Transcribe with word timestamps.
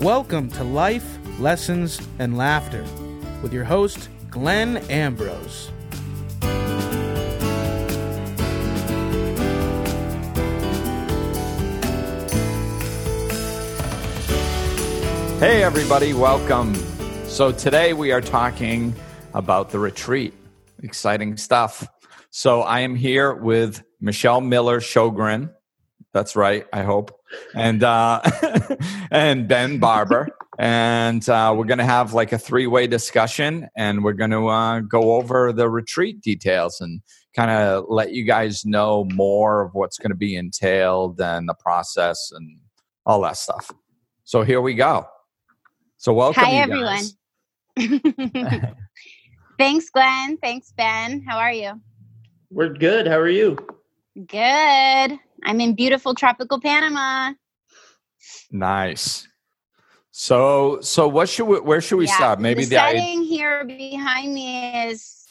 Welcome 0.00 0.48
to 0.52 0.64
Life, 0.64 1.18
Lessons, 1.38 2.00
and 2.18 2.38
Laughter 2.38 2.82
with 3.42 3.52
your 3.52 3.64
host, 3.64 4.08
Glenn 4.30 4.78
Ambrose. 4.88 5.70
Hey, 15.38 15.62
everybody, 15.62 16.14
welcome. 16.14 16.74
So, 17.26 17.52
today 17.52 17.92
we 17.92 18.10
are 18.10 18.22
talking 18.22 18.94
about 19.34 19.68
the 19.68 19.78
retreat. 19.78 20.32
Exciting 20.82 21.36
stuff. 21.36 21.86
So, 22.30 22.62
I 22.62 22.80
am 22.80 22.96
here 22.96 23.34
with 23.34 23.82
Michelle 24.00 24.40
Miller 24.40 24.80
Shogren. 24.80 25.52
That's 26.14 26.36
right, 26.36 26.66
I 26.72 26.84
hope. 26.84 27.20
And, 27.54 27.84
uh, 27.84 28.22
and 29.10 29.48
Ben 29.48 29.78
Barber. 29.78 30.28
And 30.58 31.26
uh, 31.28 31.54
we're 31.56 31.64
going 31.64 31.78
to 31.78 31.84
have 31.84 32.12
like 32.12 32.32
a 32.32 32.38
three 32.38 32.66
way 32.66 32.86
discussion 32.86 33.68
and 33.76 34.04
we're 34.04 34.12
going 34.12 34.30
to 34.30 34.48
uh, 34.48 34.80
go 34.80 35.14
over 35.14 35.52
the 35.52 35.68
retreat 35.68 36.20
details 36.20 36.80
and 36.80 37.00
kind 37.34 37.50
of 37.50 37.86
let 37.88 38.12
you 38.12 38.24
guys 38.24 38.66
know 38.66 39.04
more 39.12 39.62
of 39.62 39.74
what's 39.74 39.98
going 39.98 40.10
to 40.10 40.16
be 40.16 40.36
entailed 40.36 41.20
and 41.20 41.48
the 41.48 41.54
process 41.54 42.30
and 42.34 42.58
all 43.06 43.22
that 43.22 43.36
stuff. 43.36 43.70
So, 44.24 44.42
here 44.42 44.60
we 44.60 44.74
go. 44.74 45.06
So 46.00 46.14
welcome. 46.14 46.44
Hi, 46.44 46.52
everyone. 46.52 47.04
Thanks, 49.58 49.90
Glenn. 49.90 50.38
Thanks, 50.38 50.72
Ben. 50.74 51.22
How 51.28 51.36
are 51.36 51.52
you? 51.52 51.78
We're 52.48 52.72
good. 52.72 53.06
How 53.06 53.18
are 53.18 53.28
you? 53.28 53.58
Good. 54.26 55.18
I'm 55.44 55.60
in 55.60 55.74
beautiful 55.74 56.14
tropical 56.14 56.58
Panama. 56.58 57.34
Nice. 58.50 59.26
So, 60.10 60.80
so 60.80 61.08
what 61.08 61.28
should 61.28 61.46
we, 61.46 61.60
where 61.60 61.80
should 61.80 61.96
we 61.96 62.06
yeah, 62.06 62.16
start? 62.16 62.40
Maybe 62.40 62.64
the, 62.64 62.70
the 62.70 62.76
setting 62.76 63.20
I- 63.20 63.24
here 63.24 63.64
behind 63.64 64.34
me 64.34 64.88
is 64.88 65.26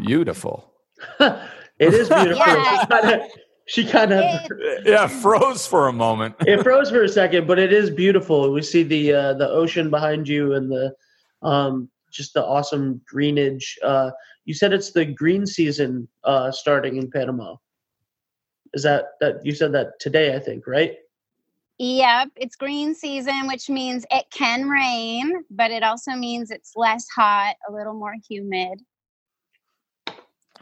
beautiful. 0.00 0.72
it 1.20 1.94
is 1.94 2.08
beautiful. 2.08 2.36
Yeah 2.36 3.26
she 3.70 3.84
kind 3.84 4.12
of 4.12 4.24
yeah 4.84 5.06
froze 5.06 5.64
for 5.64 5.86
a 5.86 5.92
moment. 5.92 6.34
it 6.40 6.60
froze 6.64 6.90
for 6.90 7.04
a 7.04 7.08
second, 7.08 7.46
but 7.46 7.56
it 7.56 7.72
is 7.72 7.88
beautiful. 7.88 8.52
We 8.52 8.62
see 8.62 8.82
the 8.82 9.12
uh, 9.12 9.34
the 9.34 9.48
ocean 9.48 9.90
behind 9.90 10.26
you 10.26 10.54
and 10.54 10.68
the 10.68 10.92
um, 11.42 11.88
just 12.10 12.34
the 12.34 12.44
awesome 12.44 13.00
greenage. 13.06 13.78
Uh, 13.84 14.10
you 14.44 14.54
said 14.54 14.72
it's 14.72 14.90
the 14.90 15.04
green 15.04 15.46
season 15.46 16.08
uh, 16.24 16.50
starting 16.50 16.96
in 16.96 17.08
Panama. 17.12 17.54
Is 18.74 18.82
that 18.84 19.12
that 19.20 19.44
you 19.44 19.54
said 19.54 19.72
that 19.72 19.98
today? 20.00 20.34
I 20.34 20.38
think 20.38 20.66
right. 20.66 20.96
Yep, 21.82 22.32
it's 22.36 22.56
green 22.56 22.94
season, 22.94 23.46
which 23.46 23.70
means 23.70 24.04
it 24.10 24.26
can 24.30 24.68
rain, 24.68 25.44
but 25.50 25.70
it 25.70 25.82
also 25.82 26.12
means 26.12 26.50
it's 26.50 26.72
less 26.76 27.06
hot, 27.08 27.56
a 27.66 27.72
little 27.72 27.94
more 27.94 28.14
humid. 28.28 28.82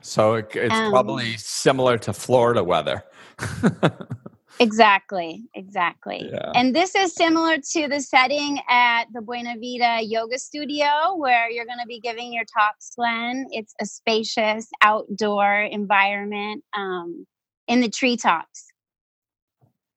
So 0.01 0.35
it, 0.35 0.55
it's 0.55 0.73
um, 0.73 0.91
probably 0.91 1.37
similar 1.37 1.99
to 1.99 2.13
Florida 2.13 2.63
weather. 2.63 3.03
exactly, 4.61 5.43
exactly. 5.55 6.31
Yeah. 6.33 6.53
And 6.55 6.73
this 6.73 6.95
is 6.95 7.15
similar 7.15 7.57
to 7.73 7.89
the 7.89 8.01
setting 8.01 8.61
at 8.69 9.07
the 9.13 9.21
Buena 9.21 9.55
Vida 9.55 9.99
Yoga 10.03 10.39
Studio 10.39 11.17
where 11.17 11.51
you're 11.51 11.67
going 11.67 11.81
to 11.81 11.87
be 11.87 11.99
giving 11.99 12.33
your 12.33 12.45
talks, 12.45 12.93
Glenn. 12.95 13.47
It's 13.51 13.75
a 13.81 13.87
spacious 13.87 14.69
outdoor 14.83 15.63
environment 15.63 16.63
um, 16.77 17.27
in 17.69 17.81
the 17.81 17.89
treetops. 17.89 18.65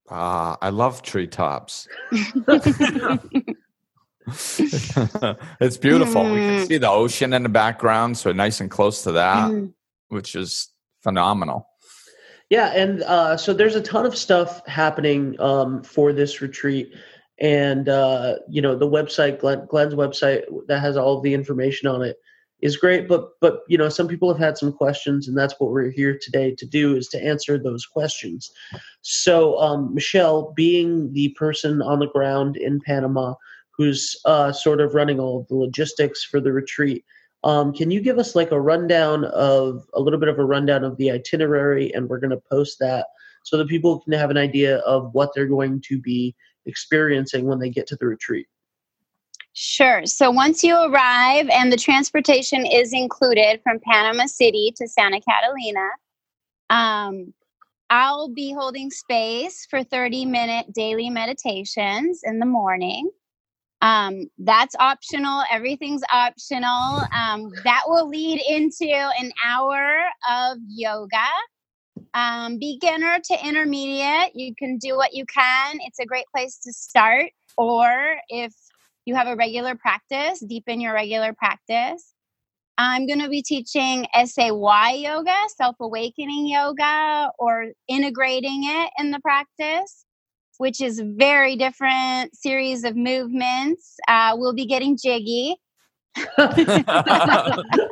Ah, 0.10 0.58
I 0.62 0.70
love 0.70 1.02
treetops. 1.02 1.88
it's 2.12 2.28
beautiful. 5.78 6.24
Mm. 6.24 6.34
We 6.34 6.40
can 6.40 6.60
mm. 6.60 6.68
see 6.68 6.78
the 6.78 6.90
ocean 6.90 7.34
in 7.34 7.44
the 7.44 7.50
background, 7.50 8.18
so 8.18 8.32
nice 8.32 8.60
and 8.60 8.70
close 8.70 9.04
to 9.04 9.14
that. 9.14 9.50
Mm 9.50 9.74
which 10.12 10.36
is 10.36 10.70
phenomenal. 11.02 11.68
Yeah, 12.50 12.74
and 12.76 13.02
uh, 13.04 13.38
so 13.38 13.54
there's 13.54 13.76
a 13.76 13.82
ton 13.82 14.06
of 14.06 14.16
stuff 14.16 14.66
happening 14.68 15.40
um, 15.40 15.84
for 15.84 16.12
this 16.12 16.42
retreat, 16.42 16.94
and 17.40 17.88
uh, 17.88 18.36
you 18.50 18.62
know 18.62 18.76
the 18.76 18.90
website, 18.90 19.40
Glenn, 19.40 19.66
Glenn's 19.68 19.96
website, 19.96 20.44
that 20.68 20.82
has 20.82 20.98
all 20.98 21.18
of 21.18 21.24
the 21.24 21.34
information 21.34 21.88
on 21.88 22.02
it 22.02 22.18
is 22.62 22.78
great. 22.78 23.08
But 23.08 23.30
but 23.40 23.62
you 23.68 23.78
know 23.78 23.90
some 23.90 24.08
people 24.08 24.30
have 24.30 24.42
had 24.42 24.58
some 24.58 24.72
questions, 24.72 25.28
and 25.28 25.38
that's 25.38 25.56
what 25.60 25.72
we're 25.72 25.90
here 25.92 26.18
today 26.22 26.56
to 26.56 26.66
do 26.66 26.96
is 26.96 27.08
to 27.10 27.24
answer 27.24 27.58
those 27.58 27.86
questions. 27.86 28.52
So 29.02 29.60
um, 29.60 29.94
Michelle, 29.94 30.54
being 30.56 31.14
the 31.14 31.30
person 31.30 31.82
on 31.82 32.00
the 32.00 32.08
ground 32.08 32.58
in 32.58 32.80
Panama 32.82 33.36
who's 33.78 34.16
uh, 34.26 34.52
sort 34.52 34.82
of 34.82 34.94
running 34.94 35.20
all 35.20 35.40
of 35.40 35.48
the 35.48 35.56
logistics 35.56 36.24
for 36.24 36.42
the 36.42 36.52
retreat 36.52 37.06
um, 37.44 37.74
can 37.74 37.90
you 37.90 38.02
give 38.02 38.20
us 38.20 38.36
like 38.36 38.52
a 38.52 38.60
rundown 38.60 39.26
of 39.26 39.88
a 39.94 40.00
little 40.00 40.20
bit 40.20 40.30
of 40.30 40.38
a 40.38 40.46
rundown 40.46 40.84
of 40.84 40.98
the 40.98 41.12
itinerary, 41.12 41.94
and 41.94 42.08
we're 42.08 42.20
going 42.20 42.32
to 42.32 42.42
post 42.52 42.78
that 42.80 43.08
so 43.44 43.58
that 43.58 43.68
people 43.68 44.00
can 44.00 44.14
have 44.14 44.30
an 44.30 44.38
idea 44.38 44.78
of 44.80 45.14
what 45.14 45.32
they're 45.34 45.48
going 45.48 45.82
to 45.88 46.00
be 46.00 46.36
experiencing 46.68 47.46
when 47.46 47.58
they 47.58 47.70
get 47.70 47.88
to 47.88 47.96
the 47.96 48.06
retreat. 48.06 48.46
Sure. 49.54 50.06
So 50.06 50.32
once 50.32 50.64
you 50.64 50.76
arrive, 50.76 51.50
and 51.50 51.72
the 51.72 51.78
transportation 51.78 52.66
is 52.66 52.94
included 52.94 53.60
from 53.64 53.80
Panama 53.80 54.26
City 54.26 54.74
to 54.78 54.88
Santa 54.88 55.20
Catalina, 55.22 55.90
um, 56.70 57.34
I'll 57.90 58.30
be 58.30 58.54
holding 58.54 58.90
space 58.90 59.68
for 59.70 59.84
30 59.84 60.26
minute 60.26 60.74
daily 60.74 61.10
meditations 61.10 62.22
in 62.24 62.40
the 62.40 62.46
morning. 62.46 63.10
Um, 63.82 64.28
that's 64.38 64.76
optional. 64.80 65.44
Everything's 65.52 66.04
optional. 66.12 67.04
Um, 67.14 67.52
that 67.66 67.82
will 67.88 68.08
lead 68.08 68.42
into 68.48 68.88
an 68.88 69.32
hour 69.46 70.04
of 70.30 70.58
yoga. 70.68 71.28
Um, 72.14 72.60
beginner 72.60 73.20
to 73.24 73.48
intermediate, 73.48 74.36
you 74.36 74.56
can 74.56 74.78
do 74.78 74.96
what 74.96 75.14
you 75.14 75.26
can. 75.26 75.80
It's 75.82 76.00
a 76.00 76.06
great 76.06 76.26
place 76.34 76.60
to 76.60 76.74
start. 76.74 77.32
Or 77.58 78.16
if 78.30 78.54
you 79.06 79.16
have 79.16 79.28
a 79.28 79.36
regular 79.36 79.76
practice, 79.76 80.40
deepen 80.40 80.82
your 80.82 80.94
regular 80.94 81.34
practice. 81.34 82.14
I'm 82.78 83.06
going 83.06 83.20
to 83.20 83.30
be 83.30 83.42
teaching 83.44 84.08
SAY 84.26 84.52
yoga, 84.96 85.36
self 85.56 85.76
awakening 85.80 86.48
yoga, 86.48 87.32
or 87.38 87.68
integrating 87.88 88.64
it 88.66 88.90
in 88.98 89.12
the 89.12 89.20
practice 89.20 90.06
which 90.62 90.80
is 90.80 91.02
very 91.04 91.56
different 91.56 92.36
series 92.36 92.84
of 92.84 92.96
movements. 92.96 93.96
Uh, 94.08 94.36
we'll 94.38 94.54
be 94.54 94.68
getting 94.68 94.96
jiggy. 94.96 95.56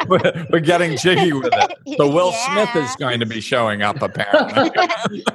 We're, 0.08 0.46
we're, 0.52 0.60
getting 0.60 0.98
jiggy 0.98 1.32
with 1.32 1.52
it. 1.54 1.98
So 1.98 2.12
Will 2.12 2.32
yeah. 2.32 2.66
Smith 2.72 2.84
is 2.84 2.96
going 2.98 3.20
to 3.20 3.26
be 3.26 3.40
showing 3.40 3.82
up 3.82 4.02
apparently. 4.02 4.72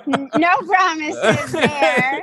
no 0.36 0.56
promises 0.66 1.52
there, 1.52 2.22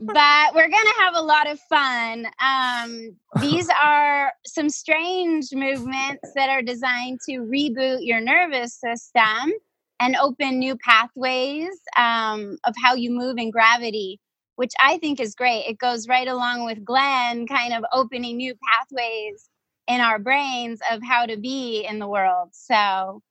but 0.00 0.54
we're 0.54 0.68
going 0.68 0.86
to 0.86 0.94
have 0.98 1.14
a 1.14 1.22
lot 1.22 1.48
of 1.48 1.60
fun. 1.68 2.26
Um, 2.40 3.16
these 3.40 3.68
are 3.82 4.32
some 4.44 4.68
strange 4.68 5.48
movements 5.52 6.32
that 6.34 6.48
are 6.48 6.62
designed 6.62 7.20
to 7.28 7.40
reboot 7.40 7.98
your 8.00 8.20
nervous 8.20 8.74
system 8.74 9.52
and 10.00 10.16
open 10.16 10.58
new 10.58 10.76
pathways 10.76 11.80
um, 11.96 12.58
of 12.64 12.74
how 12.82 12.94
you 12.94 13.10
move 13.10 13.38
in 13.38 13.50
gravity 13.50 14.20
which 14.56 14.72
I 14.82 14.96
think 14.96 15.20
is 15.20 15.34
great. 15.34 15.66
It 15.66 15.76
goes 15.76 16.08
right 16.08 16.26
along 16.26 16.64
with 16.64 16.82
Glenn 16.82 17.46
kind 17.46 17.74
of 17.74 17.84
opening 17.92 18.38
new 18.38 18.54
pathways 18.72 19.50
in 19.86 20.00
our 20.00 20.18
brains 20.18 20.80
of 20.90 21.00
how 21.02 21.26
to 21.26 21.36
be 21.36 21.86
in 21.88 21.98
the 21.98 22.08
world. 22.08 22.50
So, 22.52 23.22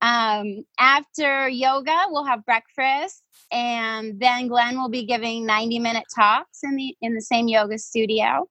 um, 0.00 0.64
after 0.78 1.48
yoga, 1.48 2.06
we'll 2.08 2.24
have 2.24 2.44
breakfast, 2.44 3.22
and 3.50 4.20
then 4.20 4.48
Glenn 4.48 4.76
will 4.80 4.88
be 4.90 5.04
giving 5.04 5.46
90 5.46 5.78
minute 5.80 6.04
talks 6.14 6.60
in 6.62 6.76
the 6.76 6.96
in 7.00 7.14
the 7.14 7.22
same 7.22 7.48
yoga 7.48 7.78
studio. 7.78 8.48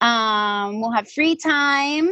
Um, 0.00 0.80
we'll 0.80 0.92
have 0.92 1.10
free 1.10 1.36
time. 1.36 2.10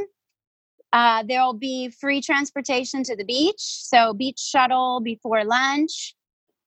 Uh, 0.93 1.23
there 1.23 1.43
will 1.43 1.55
be 1.55 1.88
free 1.88 2.20
transportation 2.20 3.02
to 3.05 3.17
the 3.17 3.25
beach, 3.25 3.61
so 3.61 4.12
beach 4.12 4.41
shuttle 4.41 5.00
before 5.00 5.44
lunch 5.44 6.14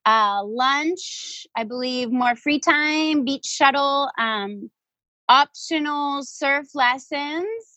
uh, 0.06 0.44
lunch, 0.44 1.48
I 1.56 1.64
believe 1.64 2.12
more 2.12 2.36
free 2.36 2.60
time, 2.60 3.24
beach 3.24 3.46
shuttle, 3.46 4.10
um, 4.18 4.70
optional 5.30 6.24
surf 6.24 6.68
lessons, 6.74 7.73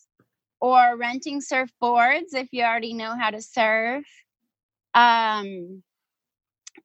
or 0.59 0.97
renting 0.97 1.41
surfboards 1.41 2.33
if 2.33 2.49
you 2.51 2.63
already 2.63 2.93
know 2.93 3.15
how 3.15 3.29
to 3.29 3.41
surf. 3.41 4.05
Um, 4.93 5.83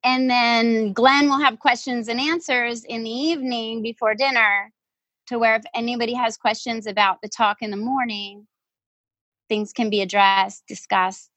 and 0.04 0.28
then 0.28 0.92
Glenn 0.92 1.28
will 1.28 1.40
have 1.40 1.58
questions 1.58 2.08
and 2.08 2.20
answers 2.20 2.84
in 2.84 3.04
the 3.04 3.10
evening 3.10 3.82
before 3.82 4.14
dinner 4.14 4.72
to 5.28 5.38
where 5.38 5.56
if 5.56 5.62
anybody 5.74 6.14
has 6.14 6.36
questions 6.36 6.86
about 6.86 7.18
the 7.22 7.28
talk 7.28 7.58
in 7.60 7.70
the 7.70 7.76
morning, 7.76 8.46
things 9.48 9.72
can 9.72 9.90
be 9.90 10.00
addressed, 10.00 10.64
discussed. 10.66 11.30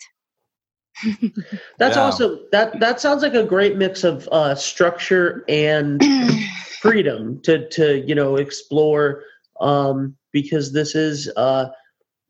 That's 1.78 1.98
Yeah. 1.98 2.04
awesome. 2.04 2.40
That 2.52 2.80
that 2.80 3.00
sounds 3.02 3.22
like 3.22 3.34
a 3.34 3.44
great 3.44 3.76
mix 3.76 4.04
of 4.04 4.28
uh, 4.32 4.56
structure 4.56 5.44
and 5.48 6.02
freedom 6.80 7.42
to 7.42 7.68
to 7.70 8.00
you 8.08 8.16
know 8.16 8.38
explore 8.38 9.24
um, 9.60 10.16
because 10.32 10.72
this 10.72 10.96
is 10.96 11.32
uh, 11.36 11.68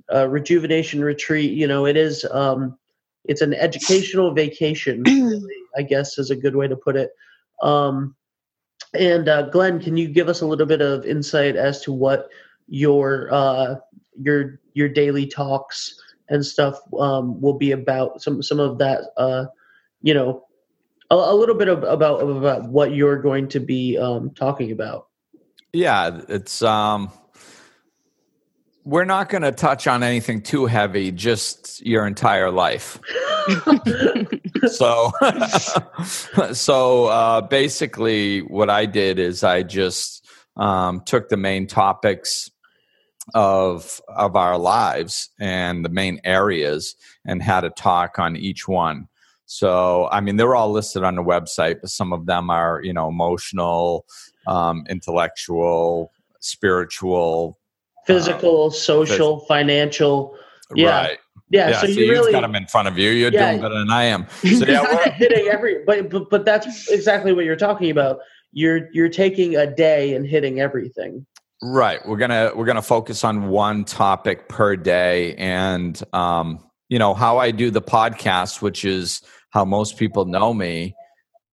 a 0.09 0.27
rejuvenation 0.27 1.03
retreat. 1.03 1.51
You 1.53 1.67
know, 1.67 1.85
it 1.85 1.97
is 1.97 2.25
um, 2.31 2.77
it's 3.25 3.41
an 3.41 3.53
educational 3.53 4.33
vacation. 4.33 5.03
really, 5.05 5.55
I 5.77 5.81
guess 5.81 6.17
is 6.17 6.31
a 6.31 6.35
good 6.35 6.55
way 6.55 6.67
to 6.67 6.75
put 6.75 6.95
it. 6.95 7.11
Um, 7.61 8.15
and 8.93 9.27
uh, 9.27 9.43
Glenn, 9.43 9.79
can 9.79 9.97
you 9.97 10.07
give 10.07 10.29
us 10.29 10.41
a 10.41 10.45
little 10.45 10.65
bit 10.65 10.81
of 10.81 11.05
insight 11.05 11.55
as 11.55 11.81
to 11.81 11.91
what 11.91 12.29
your 12.67 13.29
uh, 13.31 13.75
your 14.19 14.59
your 14.73 14.89
daily 14.89 15.27
talks 15.27 15.99
and 16.29 16.45
stuff 16.45 16.79
um, 16.99 17.39
will 17.41 17.57
be 17.57 17.71
about? 17.71 18.21
Some 18.21 18.41
some 18.41 18.59
of 18.59 18.77
that, 18.77 19.11
uh, 19.17 19.45
you 20.01 20.13
know, 20.13 20.45
a, 21.09 21.15
a 21.15 21.35
little 21.35 21.55
bit 21.55 21.67
of, 21.67 21.83
about 21.83 22.17
about 22.21 22.69
what 22.69 22.93
you're 22.93 23.21
going 23.21 23.47
to 23.49 23.59
be 23.59 23.97
um, 23.97 24.31
talking 24.31 24.71
about. 24.71 25.07
Yeah, 25.73 26.21
it's 26.29 26.61
um 26.61 27.11
we're 28.85 29.03
not 29.03 29.29
going 29.29 29.41
to 29.41 29.51
touch 29.51 29.87
on 29.87 30.03
anything 30.03 30.41
too 30.41 30.67
heavy, 30.67 31.11
just 31.11 31.83
your 31.83 32.05
entire 32.05 32.51
life. 32.51 32.99
so 34.67 35.11
so 36.53 37.05
uh 37.05 37.41
basically 37.41 38.41
what 38.41 38.69
I 38.69 38.85
did 38.85 39.19
is 39.19 39.43
I 39.43 39.63
just 39.63 40.27
um 40.55 41.01
took 41.05 41.29
the 41.29 41.37
main 41.37 41.67
topics 41.67 42.49
of 43.33 44.01
of 44.07 44.35
our 44.35 44.57
lives 44.57 45.29
and 45.39 45.83
the 45.83 45.89
main 45.89 46.19
areas 46.23 46.95
and 47.25 47.41
had 47.41 47.63
a 47.63 47.71
talk 47.71 48.19
on 48.19 48.35
each 48.35 48.67
one. 48.67 49.07
So 49.47 50.09
I 50.11 50.21
mean 50.21 50.37
they're 50.37 50.55
all 50.55 50.71
listed 50.71 51.03
on 51.03 51.15
the 51.15 51.23
website, 51.23 51.81
but 51.81 51.89
some 51.89 52.13
of 52.13 52.27
them 52.27 52.51
are, 52.51 52.81
you 52.83 52.93
know, 52.93 53.09
emotional, 53.09 54.05
um, 54.47 54.85
intellectual, 54.89 56.11
spiritual, 56.39 57.57
Physical, 58.07 58.71
social, 58.71 59.39
financial. 59.41 60.35
Yeah. 60.75 60.89
right. 60.89 61.17
Yeah, 61.51 61.69
Yeah, 61.69 61.81
so 61.81 61.87
so, 61.87 61.93
you 61.93 62.05
you've 62.05 62.09
really 62.09 62.31
got 62.31 62.41
them 62.41 62.55
in 62.55 62.65
front 62.67 62.87
of 62.87 62.97
you. 62.97 63.11
You're 63.11 63.31
Yeah. 63.31 63.51
doing 63.51 63.61
better 63.61 63.77
than 63.77 63.91
I 63.91 64.03
am. 64.05 64.25
So 64.41 64.65
yeah, 64.65 65.09
hitting 65.11 65.47
every 65.47 65.83
but, 65.85 66.09
but 66.09 66.29
but 66.29 66.43
that's 66.45 66.89
exactly 66.89 67.33
what 67.33 67.45
you're 67.45 67.55
talking 67.55 67.91
about. 67.91 68.19
You're 68.51 68.89
you're 68.93 69.09
taking 69.09 69.55
a 69.55 69.67
day 69.67 70.13
and 70.15 70.25
hitting 70.25 70.59
everything. 70.59 71.25
right. 71.61 71.99
We're 72.07 72.17
gonna 72.17 72.51
we're 72.55 72.65
gonna 72.65 72.81
focus 72.81 73.23
on 73.23 73.47
one 73.49 73.85
topic 73.85 74.49
per 74.49 74.75
day, 74.75 75.35
and 75.35 76.01
um, 76.13 76.59
you 76.89 76.97
know 76.99 77.13
how 77.13 77.37
I 77.37 77.51
do 77.51 77.69
the 77.69 77.81
podcast, 77.81 78.61
which 78.61 78.83
is 78.85 79.21
how 79.51 79.65
most 79.65 79.97
people 79.97 80.25
know 80.25 80.53
me. 80.53 80.95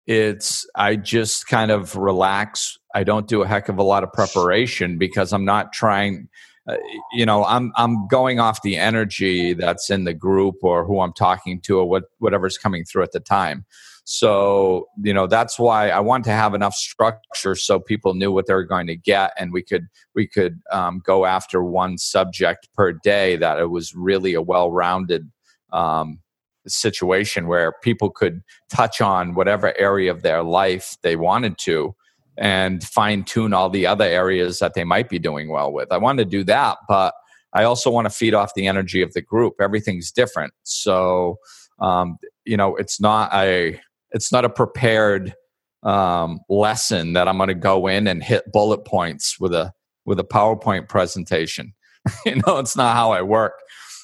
It's 0.06 0.66
I 0.74 0.96
just 0.96 1.46
kind 1.48 1.70
of 1.70 1.96
relax. 1.96 2.76
I 2.96 3.04
don't 3.04 3.28
do 3.28 3.42
a 3.42 3.46
heck 3.46 3.68
of 3.68 3.76
a 3.76 3.82
lot 3.82 4.04
of 4.04 4.12
preparation 4.14 4.96
because 4.96 5.34
I'm 5.34 5.44
not 5.44 5.70
trying. 5.74 6.30
Uh, 6.66 6.78
you 7.12 7.26
know, 7.26 7.44
I'm 7.44 7.70
I'm 7.76 8.08
going 8.08 8.40
off 8.40 8.62
the 8.62 8.78
energy 8.78 9.52
that's 9.52 9.90
in 9.90 10.04
the 10.04 10.14
group 10.14 10.56
or 10.62 10.86
who 10.86 11.00
I'm 11.02 11.12
talking 11.12 11.60
to 11.60 11.78
or 11.78 11.86
what 11.86 12.04
whatever's 12.20 12.56
coming 12.56 12.86
through 12.86 13.02
at 13.02 13.12
the 13.12 13.20
time. 13.20 13.66
So, 14.04 14.86
you 15.02 15.12
know, 15.12 15.26
that's 15.26 15.58
why 15.58 15.90
I 15.90 16.00
want 16.00 16.24
to 16.24 16.30
have 16.30 16.54
enough 16.54 16.74
structure 16.74 17.54
so 17.54 17.78
people 17.78 18.14
knew 18.14 18.32
what 18.32 18.46
they 18.46 18.54
were 18.54 18.64
going 18.64 18.86
to 18.86 18.96
get 18.96 19.32
and 19.36 19.52
we 19.52 19.62
could 19.62 19.88
we 20.14 20.26
could 20.26 20.62
um, 20.72 21.02
go 21.04 21.26
after 21.26 21.62
one 21.62 21.98
subject 21.98 22.68
per 22.72 22.92
day 22.92 23.36
that 23.36 23.58
it 23.58 23.68
was 23.68 23.94
really 23.94 24.32
a 24.32 24.40
well-rounded 24.40 25.30
um, 25.70 26.20
situation 26.66 27.46
where 27.46 27.74
people 27.82 28.08
could 28.08 28.42
touch 28.70 29.02
on 29.02 29.34
whatever 29.34 29.78
area 29.78 30.10
of 30.10 30.22
their 30.22 30.42
life 30.42 30.96
they 31.02 31.16
wanted 31.16 31.58
to 31.58 31.94
and 32.38 32.82
fine 32.84 33.24
tune 33.24 33.52
all 33.52 33.70
the 33.70 33.86
other 33.86 34.04
areas 34.04 34.58
that 34.58 34.74
they 34.74 34.84
might 34.84 35.08
be 35.08 35.18
doing 35.18 35.48
well 35.48 35.72
with. 35.72 35.90
I 35.90 35.98
want 35.98 36.18
to 36.18 36.24
do 36.24 36.44
that, 36.44 36.78
but 36.88 37.14
I 37.52 37.64
also 37.64 37.90
want 37.90 38.06
to 38.06 38.10
feed 38.10 38.34
off 38.34 38.54
the 38.54 38.66
energy 38.66 39.02
of 39.02 39.14
the 39.14 39.22
group. 39.22 39.54
Everything's 39.60 40.12
different. 40.12 40.52
So, 40.62 41.38
um, 41.80 42.18
you 42.44 42.56
know, 42.56 42.76
it's 42.76 43.00
not 43.00 43.32
a 43.32 43.80
it's 44.10 44.30
not 44.30 44.44
a 44.44 44.50
prepared 44.50 45.34
um, 45.82 46.40
lesson 46.48 47.14
that 47.14 47.28
I'm 47.28 47.38
going 47.38 47.48
to 47.48 47.54
go 47.54 47.86
in 47.86 48.06
and 48.06 48.22
hit 48.22 48.52
bullet 48.52 48.84
points 48.84 49.40
with 49.40 49.54
a 49.54 49.72
with 50.04 50.20
a 50.20 50.24
PowerPoint 50.24 50.88
presentation. 50.88 51.72
you 52.26 52.36
know, 52.46 52.58
it's 52.58 52.76
not 52.76 52.94
how 52.94 53.12
I 53.12 53.22
work. 53.22 53.54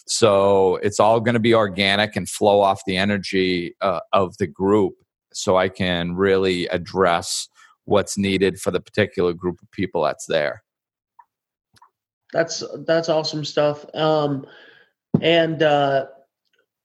So 0.07 0.77
it's 0.77 0.99
all 0.99 1.21
going 1.21 1.35
to 1.35 1.41
be 1.41 1.55
organic 1.55 2.17
and 2.17 2.29
flow 2.29 2.61
off 2.61 2.83
the 2.87 2.97
energy 2.97 3.77
uh, 3.81 4.01
of 4.13 4.37
the 4.39 4.47
group, 4.47 4.95
so 5.33 5.57
I 5.57 5.69
can 5.69 6.15
really 6.17 6.67
address 6.69 7.49
what's 7.85 8.17
needed 8.17 8.61
for 8.61 8.71
the 8.71 8.81
particular 8.81 9.33
group 9.33 9.61
of 9.63 9.71
people 9.71 10.03
that's 10.03 10.27
there. 10.27 10.63
That's 12.33 12.63
that's 12.87 13.09
awesome 13.09 13.45
stuff. 13.45 13.85
Um, 13.95 14.47
and 15.21 15.63
uh, 15.63 16.07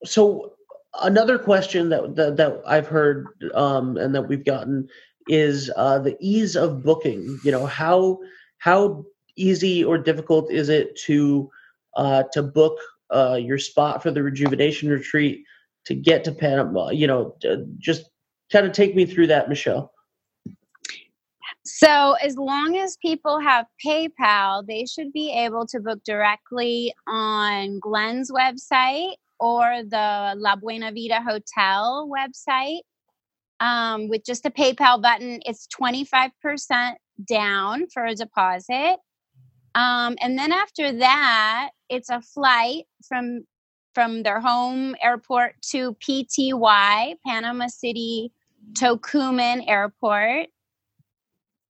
so 0.04 0.54
another 1.02 1.38
question 1.38 1.90
that, 1.90 2.16
that 2.16 2.38
that 2.38 2.62
I've 2.66 2.88
heard 2.88 3.28
um, 3.54 3.98
and 3.98 4.14
that 4.14 4.28
we've 4.28 4.46
gotten 4.46 4.90
is 5.28 5.72
uh, 5.76 6.00
the 6.00 6.18
ease 6.20 6.56
of 6.56 6.84
booking. 6.84 7.40
You 7.44 7.52
know 7.52 7.66
how 7.66 8.20
how 8.58 9.06
easy 9.38 9.84
or 9.84 9.98
difficult 9.98 10.52
is 10.52 10.70
it 10.70 10.98
to 11.06 11.50
uh, 11.96 12.24
to 12.34 12.44
book 12.44 12.78
uh, 13.14 13.40
your 13.42 13.58
spot 13.60 14.04
for 14.04 14.12
the 14.12 14.24
rejuvenation 14.24 14.90
retreat 14.90 15.44
to 15.86 15.96
get 15.96 16.24
to 16.26 16.32
Panama? 16.34 16.90
You 16.90 17.08
know, 17.08 17.38
just 17.78 18.10
kind 18.52 18.66
of 18.66 18.74
take 18.74 18.96
me 18.96 19.06
through 19.06 19.28
that, 19.28 19.48
Michelle. 19.48 19.94
So, 21.70 22.14
as 22.24 22.38
long 22.38 22.78
as 22.78 22.96
people 23.02 23.42
have 23.42 23.66
PayPal, 23.86 24.66
they 24.66 24.86
should 24.86 25.12
be 25.12 25.34
able 25.34 25.66
to 25.68 25.82
book 25.82 26.00
directly 26.06 26.94
on 27.06 27.80
Glenn's 27.82 28.32
website 28.32 29.16
or 29.38 29.84
the 29.84 30.36
La 30.38 30.56
Buena 30.56 30.94
Vida 30.94 31.22
Hotel 31.22 32.10
website 32.10 32.80
um, 33.60 34.08
with 34.08 34.24
just 34.24 34.46
a 34.46 34.50
PayPal 34.50 35.02
button. 35.02 35.42
It's 35.46 35.68
25% 35.68 36.94
down 37.28 37.88
for 37.94 38.06
a 38.06 38.16
deposit. 38.16 38.96
Um, 39.76 40.16
and 40.22 40.40
then 40.40 40.54
after 40.54 40.94
that, 40.94 41.72
it's 41.90 42.10
a 42.10 42.22
flight 42.22 42.86
from 43.06 43.44
from 43.94 44.24
their 44.24 44.40
home 44.40 44.96
airport 45.04 45.62
to 45.72 45.96
PTY, 45.96 47.16
Panama 47.26 47.68
City 47.68 48.32
Tocumen 48.74 49.68
Airport 49.68 50.48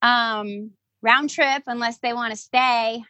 um 0.01 0.71
round 1.01 1.29
trip 1.29 1.63
unless 1.67 1.99
they 1.99 2.13
want 2.13 2.31
to 2.31 2.37
stay. 2.37 3.03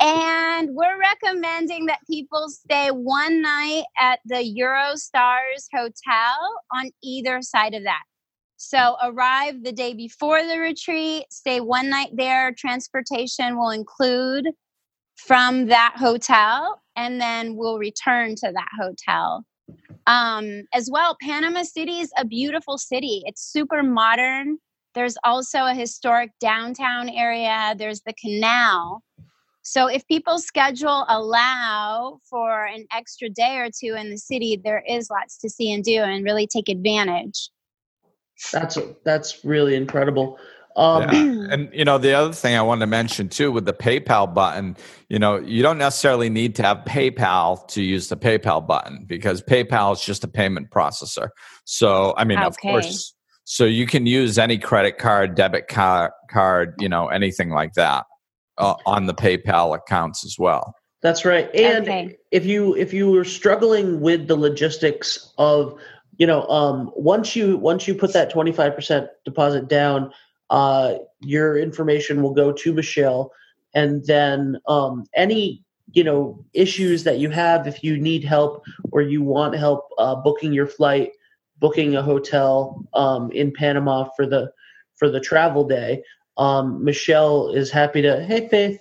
And 0.00 0.74
we're 0.74 0.98
recommending 0.98 1.86
that 1.86 1.98
people 2.08 2.48
stay 2.48 2.90
one 2.90 3.42
night 3.42 3.84
at 3.98 4.20
the 4.24 4.36
eurostars 4.36 5.66
hotel 5.74 6.60
on 6.72 6.90
either 7.02 7.42
side 7.42 7.74
of 7.74 7.82
that. 7.84 8.02
So 8.56 8.96
arrive 9.02 9.64
the 9.64 9.72
day 9.72 9.94
before 9.94 10.42
the 10.46 10.58
retreat 10.58 11.24
stay 11.30 11.60
one 11.60 11.90
night 11.90 12.10
there. 12.14 12.52
Transportation 12.52 13.58
will 13.58 13.70
include 13.70 14.48
from 15.16 15.66
that 15.66 15.94
hotel 15.96 16.80
and 16.94 17.20
then 17.20 17.56
we'll 17.56 17.78
return 17.78 18.34
to 18.36 18.52
that 18.52 18.68
hotel 18.80 19.44
um, 20.06 20.64
as 20.74 20.88
well 20.90 21.16
panama 21.20 21.62
city 21.62 22.00
is 22.00 22.12
a 22.16 22.24
beautiful 22.24 22.78
city. 22.78 23.22
It's 23.26 23.42
super 23.42 23.82
modern. 23.82 24.58
There's 24.94 25.16
also 25.24 25.66
a 25.66 25.74
historic 25.74 26.30
downtown 26.40 27.08
area. 27.08 27.74
There's 27.76 28.02
the 28.02 28.12
canal. 28.14 29.02
So 29.62 29.86
if 29.86 30.06
people's 30.08 30.44
schedule 30.44 31.04
allow 31.08 32.18
for 32.28 32.64
an 32.64 32.84
extra 32.92 33.28
day 33.28 33.58
or 33.58 33.68
two 33.68 33.94
in 33.94 34.10
the 34.10 34.18
city 34.18 34.60
there 34.62 34.82
is 34.88 35.08
lots 35.08 35.38
to 35.38 35.48
see 35.48 35.72
and 35.72 35.84
do 35.84 36.02
and 36.02 36.24
really 36.24 36.46
take 36.46 36.68
advantage. 36.68 37.50
That's 38.50 38.76
that's 39.04 39.44
really 39.44 39.76
incredible. 39.76 40.38
Um, 40.76 41.02
Yeah. 41.02 41.38
And 41.52 41.68
you 41.74 41.84
know, 41.84 41.98
the 41.98 42.14
other 42.14 42.32
thing 42.32 42.56
I 42.56 42.62
wanted 42.62 42.80
to 42.80 42.86
mention 42.86 43.28
too 43.28 43.52
with 43.52 43.66
the 43.66 43.74
PayPal 43.74 44.32
button, 44.32 44.74
you 45.10 45.18
know, 45.18 45.36
you 45.36 45.62
don't 45.62 45.76
necessarily 45.76 46.30
need 46.30 46.54
to 46.54 46.62
have 46.62 46.78
PayPal 46.86 47.68
to 47.68 47.82
use 47.82 48.08
the 48.08 48.16
PayPal 48.16 48.66
button 48.66 49.04
because 49.06 49.42
PayPal 49.42 49.92
is 49.92 50.00
just 50.00 50.24
a 50.24 50.28
payment 50.28 50.70
processor. 50.70 51.28
So, 51.64 52.14
I 52.16 52.24
mean, 52.24 52.38
of 52.38 52.56
course, 52.58 53.14
so 53.44 53.64
you 53.66 53.86
can 53.86 54.06
use 54.06 54.38
any 54.38 54.56
credit 54.56 54.96
card, 54.96 55.34
debit 55.34 55.68
card, 55.68 56.12
card, 56.30 56.74
you 56.78 56.88
know, 56.88 57.08
anything 57.08 57.50
like 57.50 57.74
that 57.74 58.06
uh, 58.56 58.74
on 58.86 59.06
the 59.06 59.14
PayPal 59.14 59.76
accounts 59.76 60.24
as 60.24 60.36
well. 60.38 60.74
That's 61.02 61.24
right. 61.24 61.54
And 61.54 61.82
Okay. 61.82 62.16
if 62.30 62.46
you 62.46 62.74
if 62.76 62.94
you 62.94 63.10
were 63.10 63.24
struggling 63.24 64.00
with 64.00 64.28
the 64.28 64.36
logistics 64.36 65.32
of, 65.36 65.78
you 66.16 66.26
know, 66.26 66.46
um, 66.46 66.92
once 66.94 67.34
you 67.34 67.56
once 67.56 67.88
you 67.88 67.94
put 67.94 68.12
that 68.12 68.30
twenty 68.30 68.52
five 68.52 68.74
percent 68.74 69.08
deposit 69.24 69.68
down, 69.68 70.12
uh, 70.50 70.94
your 71.20 71.56
information 71.58 72.22
will 72.22 72.34
go 72.34 72.52
to 72.52 72.72
Michelle, 72.72 73.32
and 73.74 74.04
then 74.06 74.58
um, 74.68 75.04
any 75.14 75.62
you 75.92 76.04
know 76.04 76.44
issues 76.54 77.04
that 77.04 77.18
you 77.18 77.28
have 77.30 77.66
if 77.66 77.84
you 77.84 77.98
need 77.98 78.24
help 78.24 78.64
or 78.92 79.02
you 79.02 79.22
want 79.22 79.54
help 79.54 79.88
uh, 79.98 80.14
booking 80.14 80.52
your 80.52 80.66
flight 80.66 81.10
booking 81.58 81.96
a 81.96 82.02
hotel 82.02 82.82
um, 82.94 83.30
in 83.32 83.52
panama 83.52 84.08
for 84.16 84.26
the 84.26 84.50
for 84.94 85.10
the 85.10 85.20
travel 85.20 85.66
day 85.66 86.02
um, 86.38 86.82
michelle 86.82 87.50
is 87.50 87.70
happy 87.70 88.00
to 88.00 88.24
hey 88.24 88.48
faith. 88.48 88.80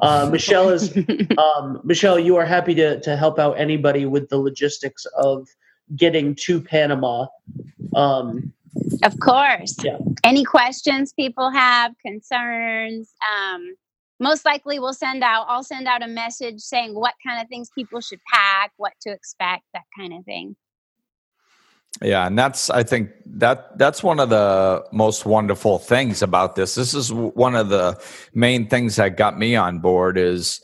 Uh, 0.00 0.28
michelle 0.32 0.70
is 0.70 0.96
um, 1.36 1.80
michelle 1.84 2.18
you 2.18 2.36
are 2.36 2.46
happy 2.46 2.74
to, 2.74 2.98
to 3.00 3.16
help 3.16 3.38
out 3.38 3.58
anybody 3.58 4.06
with 4.06 4.28
the 4.30 4.38
logistics 4.38 5.04
of 5.18 5.46
getting 5.94 6.34
to 6.34 6.60
panama. 6.60 7.26
Um, 7.94 8.52
of 9.04 9.18
course 9.20 9.76
Yeah. 9.82 9.98
any 10.24 10.44
questions 10.44 11.12
people 11.12 11.50
have 11.50 11.92
concerns 12.04 13.12
um, 13.34 13.74
most 14.20 14.44
likely 14.44 14.78
we'll 14.78 14.94
send 14.94 15.22
out 15.22 15.46
i'll 15.48 15.64
send 15.64 15.86
out 15.86 16.02
a 16.02 16.08
message 16.08 16.60
saying 16.60 16.94
what 16.94 17.14
kind 17.26 17.40
of 17.42 17.48
things 17.48 17.70
people 17.74 18.00
should 18.00 18.20
pack 18.32 18.72
what 18.76 18.92
to 19.02 19.10
expect 19.12 19.64
that 19.74 19.84
kind 19.98 20.12
of 20.14 20.24
thing 20.24 20.56
Yeah, 22.02 22.26
and 22.26 22.38
that's 22.38 22.68
I 22.68 22.82
think 22.82 23.10
that 23.26 23.78
that's 23.78 24.02
one 24.02 24.20
of 24.20 24.28
the 24.28 24.84
most 24.92 25.24
wonderful 25.24 25.78
things 25.78 26.22
about 26.22 26.54
this. 26.54 26.74
This 26.74 26.92
is 26.92 27.12
one 27.12 27.56
of 27.56 27.70
the 27.70 27.98
main 28.34 28.68
things 28.68 28.96
that 28.96 29.16
got 29.16 29.38
me 29.38 29.56
on 29.56 29.78
board 29.78 30.18
is 30.18 30.60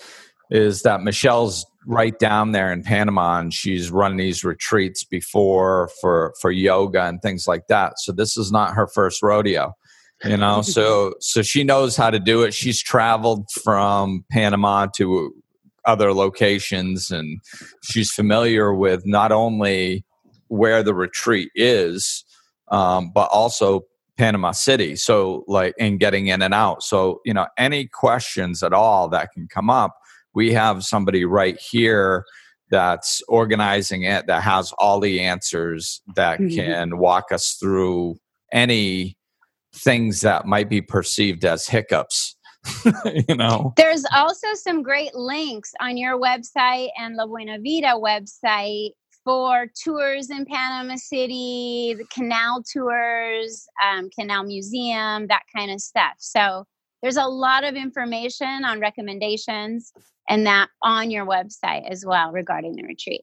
is 0.52 0.82
that 0.82 1.00
Michelle's 1.00 1.64
right 1.86 2.16
down 2.18 2.52
there 2.52 2.70
in 2.70 2.82
Panama 2.82 3.38
and 3.38 3.54
she's 3.54 3.90
run 3.90 4.18
these 4.18 4.44
retreats 4.44 5.02
before 5.02 5.88
for 6.00 6.34
for 6.40 6.50
yoga 6.50 7.04
and 7.06 7.22
things 7.22 7.46
like 7.48 7.66
that. 7.68 7.94
So 7.96 8.12
this 8.12 8.36
is 8.36 8.52
not 8.52 8.74
her 8.74 8.86
first 8.86 9.22
rodeo. 9.22 9.72
You 10.24 10.36
know, 10.36 10.60
so 10.62 11.14
so 11.20 11.40
she 11.40 11.64
knows 11.64 11.96
how 11.96 12.10
to 12.10 12.20
do 12.20 12.42
it. 12.42 12.52
She's 12.52 12.82
traveled 12.82 13.50
from 13.64 14.26
Panama 14.30 14.88
to 14.96 15.34
other 15.86 16.12
locations 16.12 17.10
and 17.10 17.40
she's 17.82 18.12
familiar 18.12 18.74
with 18.74 19.06
not 19.06 19.32
only 19.32 20.04
where 20.48 20.82
the 20.82 20.94
retreat 20.94 21.50
is, 21.54 22.26
um, 22.70 23.10
but 23.14 23.28
also 23.32 23.80
Panama 24.18 24.52
City. 24.52 24.96
So, 24.96 25.44
like, 25.48 25.74
in 25.78 25.98
getting 25.98 26.26
in 26.26 26.42
and 26.42 26.54
out. 26.54 26.82
So, 26.82 27.20
you 27.24 27.34
know, 27.34 27.46
any 27.56 27.86
questions 27.86 28.62
at 28.62 28.72
all 28.72 29.08
that 29.08 29.32
can 29.32 29.48
come 29.48 29.70
up, 29.70 29.96
we 30.34 30.52
have 30.52 30.84
somebody 30.84 31.24
right 31.24 31.58
here 31.58 32.24
that's 32.70 33.22
organizing 33.28 34.02
it 34.02 34.26
that 34.26 34.42
has 34.42 34.72
all 34.78 34.98
the 34.98 35.20
answers 35.20 36.00
that 36.16 36.38
Mhm. 36.40 36.54
can 36.54 36.98
walk 36.98 37.30
us 37.30 37.56
through 37.60 38.16
any 38.52 39.16
things 39.74 40.20
that 40.22 40.46
might 40.46 40.68
be 40.68 40.80
perceived 40.82 41.44
as 41.44 41.66
hiccups. 41.66 42.36
you 43.28 43.34
know, 43.34 43.72
There's 43.76 44.04
also 44.14 44.46
some 44.54 44.82
great 44.82 45.14
links 45.14 45.72
on 45.80 45.96
your 45.96 46.18
website 46.18 46.90
and 46.98 47.16
La 47.16 47.26
Buena 47.26 47.58
Vida 47.58 47.94
website 47.96 48.90
for 49.24 49.66
tours 49.84 50.30
in 50.30 50.44
Panama 50.46 50.96
City, 50.96 51.94
the 51.96 52.04
canal 52.06 52.62
tours, 52.62 53.66
um, 53.84 54.08
canal 54.10 54.44
museum, 54.44 55.26
that 55.28 55.42
kind 55.54 55.70
of 55.70 55.80
stuff. 55.80 56.14
So 56.18 56.64
there's 57.02 57.16
a 57.16 57.26
lot 57.26 57.64
of 57.64 57.74
information 57.74 58.64
on 58.64 58.80
recommendations 58.80 59.92
and 60.28 60.46
that 60.46 60.68
on 60.82 61.10
your 61.10 61.26
website 61.26 61.88
as 61.90 62.04
well 62.04 62.32
regarding 62.32 62.76
the 62.76 62.82
retreat. 62.82 63.22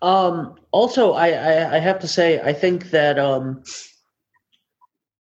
Um, 0.00 0.56
also, 0.72 1.12
I, 1.12 1.28
I, 1.28 1.76
I 1.76 1.78
have 1.78 2.00
to 2.00 2.08
say, 2.08 2.40
I 2.40 2.52
think 2.52 2.90
that 2.90 3.18
um, 3.18 3.62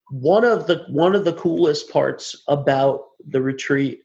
one 0.09 0.45
of 0.45 0.67
the 0.67 0.85
one 0.89 1.15
of 1.15 1.25
the 1.25 1.33
coolest 1.33 1.91
parts 1.91 2.41
about 2.47 3.01
the 3.27 3.41
retreat, 3.41 4.01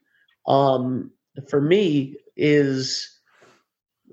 um, 0.47 1.11
for 1.49 1.61
me, 1.61 2.17
is 2.35 3.09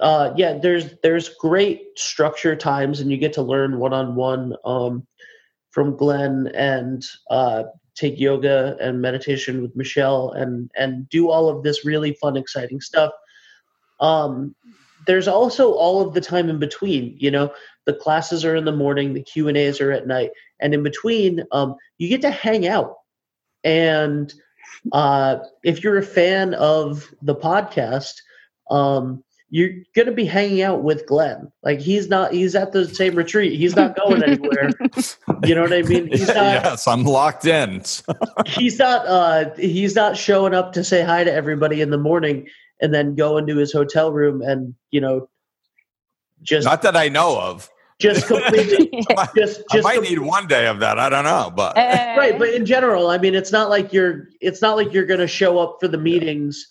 uh, 0.01 0.33
yeah, 0.37 0.57
there's 0.57 0.95
there's 1.03 1.31
great 1.31 1.99
structure 1.99 2.55
times, 2.55 3.01
and 3.01 3.11
you 3.11 3.17
get 3.17 3.33
to 3.35 3.43
learn 3.43 3.79
one 3.79 3.93
on 3.93 4.15
one 4.15 4.55
from 5.73 5.97
Glenn 5.97 6.51
and 6.55 7.05
uh, 7.31 7.65
take 7.95 8.19
yoga 8.19 8.77
and 8.81 9.01
meditation 9.01 9.63
with 9.63 9.77
Michelle, 9.77 10.33
and 10.33 10.71
and 10.77 11.09
do 11.09 11.31
all 11.31 11.49
of 11.49 11.63
this 11.63 11.85
really 11.85 12.15
fun, 12.15 12.37
exciting 12.37 12.81
stuff. 12.81 13.13
Um, 14.01 14.55
there's 15.07 15.29
also 15.29 15.73
all 15.73 16.01
of 16.01 16.15
the 16.15 16.21
time 16.21 16.49
in 16.49 16.59
between 16.59 17.17
you 17.19 17.31
know 17.31 17.53
the 17.87 17.95
classes 17.95 18.45
are 18.45 18.57
in 18.57 18.65
the 18.65 18.73
morning 18.73 19.15
the 19.15 19.23
q 19.23 19.49
and 19.49 19.57
a's 19.57 19.81
are 19.81 19.91
at 19.91 20.07
night 20.07 20.31
and 20.61 20.75
in 20.75 20.83
between 20.83 21.43
um, 21.53 21.75
you 21.99 22.09
get 22.09 22.23
to 22.23 22.31
hang 22.31 22.67
out 22.67 22.97
and 23.65 24.35
uh, 24.93 25.39
if 25.65 25.83
you're 25.83 25.99
a 25.99 26.03
fan 26.03 26.55
of 26.55 27.13
the 27.23 27.35
podcast 27.35 28.15
um, 28.71 29.23
you're 29.55 29.69
going 29.95 30.07
to 30.07 30.13
be 30.13 30.25
hanging 30.25 30.63
out 30.63 30.83
with 30.83 31.07
glenn 31.07 31.53
like 31.63 31.79
he's 31.79 32.09
not 32.09 32.33
he's 32.33 32.55
at 32.55 32.73
the 32.73 32.89
same 32.89 33.15
retreat 33.15 33.57
he's 33.57 33.77
not 33.77 33.95
going 33.95 34.23
anywhere 34.27 34.71
you 35.45 35.55
know 35.55 35.61
what 35.61 35.73
i 35.75 35.83
mean 35.83 36.07
he's 36.09 36.27
not 36.35 36.37
yes, 36.37 36.89
I'm 36.89 37.05
locked 37.05 37.45
in. 37.45 37.83
he's 38.47 38.79
not 38.79 39.07
uh 39.07 39.55
he's 39.57 39.95
not 39.95 40.17
showing 40.17 40.55
up 40.55 40.73
to 40.73 40.83
say 40.83 41.03
hi 41.05 41.23
to 41.23 41.33
everybody 41.33 41.81
in 41.83 41.91
the 41.91 41.99
morning 41.99 42.49
and 42.81 42.93
then 42.93 43.15
go 43.15 43.37
into 43.37 43.57
his 43.57 43.73
hotel 43.73 44.11
room 44.11 44.41
and 44.43 44.75
you 44.91 45.01
know 45.01 45.29
just 46.43 46.65
Not 46.65 46.83
that 46.83 46.97
I 46.97 47.09
know 47.09 47.39
of. 47.41 47.71
just 48.01 48.27
completely 48.27 48.91
just 49.37 49.63
I 49.71 49.81
might 49.83 49.95
com- 49.97 50.03
need 50.05 50.19
one 50.19 50.49
day 50.49 50.67
of 50.67 50.81
that. 50.81 50.99
I 50.99 51.09
don't 51.09 51.23
know, 51.25 51.53
but 51.55 51.77
right 51.77 52.37
but 52.39 52.49
in 52.49 52.67
general 52.67 53.09
i 53.11 53.19
mean 53.19 53.35
it's 53.35 53.53
not 53.53 53.69
like 53.71 53.93
you're 53.93 54.29
it's 54.41 54.61
not 54.63 54.77
like 54.77 54.93
you're 54.93 55.07
going 55.07 55.21
to 55.21 55.29
show 55.29 55.59
up 55.59 55.77
for 55.79 55.87
the 55.89 55.99
meetings 55.99 56.67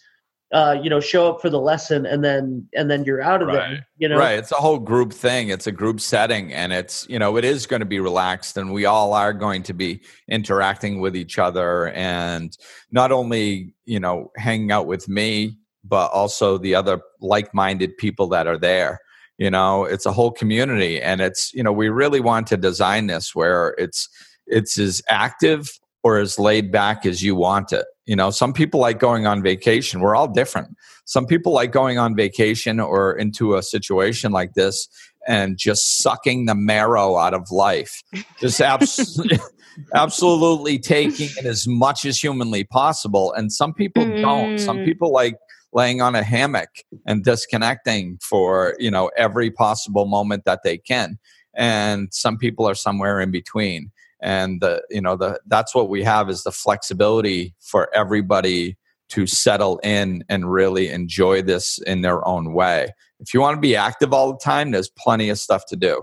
uh 0.51 0.77
you 0.81 0.89
know 0.89 0.99
show 0.99 1.29
up 1.29 1.41
for 1.41 1.49
the 1.49 1.59
lesson 1.59 2.05
and 2.05 2.23
then 2.23 2.67
and 2.75 2.89
then 2.91 3.03
you're 3.05 3.21
out 3.21 3.41
of 3.41 3.47
Right. 3.47 3.69
there 3.69 3.87
you 3.97 4.09
know 4.09 4.17
right, 4.17 4.39
it's 4.39 4.51
a 4.51 4.55
whole 4.55 4.79
group 4.79 5.13
thing. 5.13 5.49
It's 5.49 5.67
a 5.67 5.71
group 5.71 5.99
setting, 6.01 6.51
and 6.51 6.73
it's 6.73 7.05
you 7.07 7.19
know 7.19 7.37
it 7.37 7.45
is 7.45 7.67
going 7.67 7.81
to 7.81 7.85
be 7.85 7.99
relaxed, 7.99 8.57
and 8.57 8.73
we 8.73 8.85
all 8.85 9.13
are 9.13 9.31
going 9.31 9.61
to 9.63 9.73
be 9.73 10.01
interacting 10.27 10.99
with 11.01 11.15
each 11.15 11.37
other, 11.37 11.89
and 11.89 12.57
not 12.91 13.11
only 13.11 13.75
you 13.85 13.99
know 13.99 14.31
hanging 14.37 14.71
out 14.71 14.87
with 14.87 15.07
me, 15.07 15.55
but 15.83 16.07
also 16.11 16.57
the 16.57 16.73
other 16.73 16.99
like-minded 17.19 17.95
people 17.97 18.27
that 18.29 18.47
are 18.47 18.57
there. 18.57 18.99
You 19.37 19.51
know, 19.51 19.85
it's 19.85 20.07
a 20.07 20.11
whole 20.11 20.31
community, 20.31 20.99
and 20.99 21.21
it's 21.21 21.53
you 21.53 21.61
know 21.61 21.71
we 21.71 21.89
really 21.89 22.21
want 22.21 22.47
to 22.47 22.57
design 22.57 23.05
this 23.05 23.35
where 23.35 23.75
it's 23.77 24.09
it's 24.47 24.79
as 24.79 25.03
active 25.09 25.69
or 26.03 26.17
as 26.19 26.39
laid 26.39 26.71
back 26.71 27.05
as 27.05 27.21
you 27.23 27.35
want 27.35 27.71
it. 27.71 27.85
You 28.05 28.15
know, 28.15 28.31
some 28.31 28.53
people 28.53 28.79
like 28.79 28.99
going 28.99 29.27
on 29.27 29.41
vacation. 29.43 30.01
We're 30.01 30.15
all 30.15 30.27
different. 30.27 30.75
Some 31.05 31.25
people 31.25 31.53
like 31.53 31.71
going 31.71 31.97
on 31.97 32.15
vacation 32.15 32.79
or 32.79 33.13
into 33.13 33.55
a 33.55 33.63
situation 33.63 34.31
like 34.31 34.53
this 34.53 34.87
and 35.27 35.57
just 35.57 35.99
sucking 35.99 36.45
the 36.47 36.55
marrow 36.55 37.17
out 37.17 37.33
of 37.33 37.51
life. 37.51 38.01
Just 38.39 38.59
abs- 38.59 39.21
absolutely 39.93 40.79
taking 40.79 41.29
it 41.37 41.45
as 41.45 41.67
much 41.67 42.05
as 42.05 42.19
humanly 42.19 42.63
possible. 42.63 43.31
And 43.33 43.51
some 43.51 43.73
people 43.73 44.03
don't. 44.21 44.57
Some 44.57 44.77
Mm. 44.79 44.85
people 44.85 45.11
like 45.11 45.35
laying 45.73 46.01
on 46.01 46.15
a 46.15 46.23
hammock 46.23 46.69
and 47.05 47.23
disconnecting 47.23 48.17
for, 48.21 48.75
you 48.79 48.91
know, 48.91 49.09
every 49.15 49.51
possible 49.51 50.05
moment 50.05 50.43
that 50.45 50.61
they 50.63 50.77
can. 50.77 51.17
And 51.55 52.09
some 52.11 52.37
people 52.37 52.67
are 52.67 52.75
somewhere 52.75 53.21
in 53.21 53.31
between 53.31 53.91
and 54.21 54.61
the 54.61 54.83
you 54.89 55.01
know 55.01 55.15
the 55.15 55.39
that's 55.47 55.73
what 55.73 55.89
we 55.89 56.03
have 56.03 56.29
is 56.29 56.43
the 56.43 56.51
flexibility 56.51 57.53
for 57.59 57.93
everybody 57.93 58.77
to 59.09 59.27
settle 59.27 59.79
in 59.83 60.23
and 60.29 60.51
really 60.51 60.89
enjoy 60.89 61.41
this 61.41 61.77
in 61.79 62.01
their 62.01 62.25
own 62.25 62.53
way. 62.53 62.93
If 63.19 63.33
you 63.33 63.41
want 63.41 63.57
to 63.57 63.61
be 63.61 63.75
active 63.75 64.13
all 64.13 64.31
the 64.31 64.39
time 64.39 64.71
there's 64.71 64.89
plenty 64.89 65.29
of 65.29 65.39
stuff 65.39 65.65
to 65.67 65.75
do. 65.75 66.01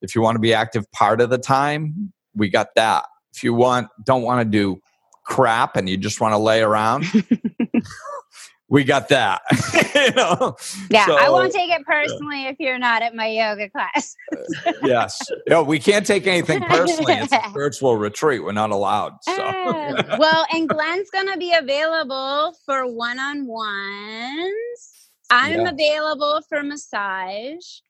If 0.00 0.14
you 0.14 0.22
want 0.22 0.36
to 0.36 0.40
be 0.40 0.54
active 0.54 0.90
part 0.92 1.20
of 1.20 1.30
the 1.30 1.38
time 1.38 2.12
we 2.34 2.48
got 2.48 2.68
that. 2.76 3.04
If 3.34 3.42
you 3.42 3.54
want 3.54 3.88
don't 4.04 4.22
want 4.22 4.40
to 4.40 4.50
do 4.50 4.80
crap 5.24 5.76
and 5.76 5.88
you 5.88 5.96
just 5.96 6.20
want 6.20 6.32
to 6.32 6.38
lay 6.38 6.62
around 6.62 7.04
we 8.68 8.84
got 8.84 9.08
that 9.08 9.42
you 9.94 10.12
know 10.12 10.56
yeah, 10.90 11.06
I 11.08 11.30
won't 11.30 11.52
take 11.52 11.70
it 11.70 11.84
personally 11.86 12.46
if 12.46 12.56
you're 12.58 12.78
not 12.78 13.02
at 13.02 13.14
my 13.14 13.26
yoga 13.26 13.68
class. 13.70 14.14
yes 14.82 15.18
yeah 15.46 15.60
we 15.60 15.78
can't 15.78 16.04
take 16.06 16.26
anything 16.26 16.60
personally 16.62 17.14
it's 17.14 17.32
a 17.32 17.42
spiritual 17.50 17.96
retreat 17.96 18.42
we're 18.44 18.52
not 18.52 18.70
allowed 18.70 19.12
so 19.22 19.32
Ah, 19.38 20.16
well, 20.18 20.46
and 20.52 20.68
Glenn's 20.68 21.10
going 21.10 21.30
to 21.32 21.38
be 21.38 21.52
available 21.54 22.54
for 22.66 22.86
one 22.86 23.18
on 23.18 23.46
ones. 23.46 25.08
I'm 25.30 25.60
Yeah. 25.60 25.70
available 25.70 26.40
for 26.48 26.62
massage. 26.62 27.80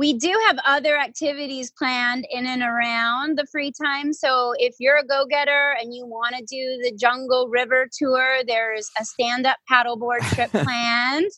We 0.00 0.14
do 0.14 0.34
have 0.46 0.56
other 0.64 0.96
activities 0.96 1.70
planned 1.70 2.26
in 2.30 2.46
and 2.46 2.62
around 2.62 3.36
the 3.36 3.44
free 3.52 3.70
time. 3.70 4.14
So 4.14 4.54
if 4.56 4.76
you're 4.78 4.96
a 4.96 5.04
go 5.04 5.26
getter 5.28 5.76
and 5.78 5.92
you 5.94 6.06
want 6.06 6.34
to 6.36 6.40
do 6.40 6.80
the 6.82 6.96
Jungle 6.98 7.48
River 7.48 7.86
tour, 7.92 8.38
there's 8.46 8.90
a 8.98 9.04
stand 9.04 9.46
up 9.46 9.58
paddleboard 9.70 10.20
trip 10.34 10.50
planned, 10.52 11.30